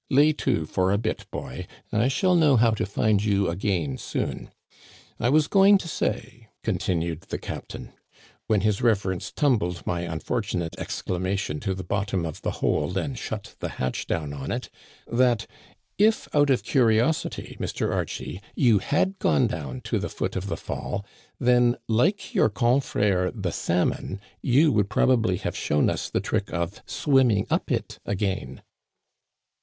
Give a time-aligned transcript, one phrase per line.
[0.09, 4.49] 'Lay to' for a bit, boy; I shall know how to find you again soon.
[5.19, 7.93] I was going to say," continued the captain,"
[8.47, 13.53] when his reverence tumbled my unfortunate exclamation to the bottom of the hold and shut
[13.59, 14.69] the hatch down 6n it,
[15.05, 15.45] that
[15.99, 17.93] if out of curiosity, Mr.
[17.93, 21.05] Archie, you had gone down to the foot of the fall,
[21.39, 26.81] then, like your confrere the salmon, you would probably have shown us the trick of
[26.87, 28.63] swimming up it again."